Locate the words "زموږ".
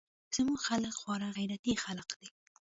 0.35-0.59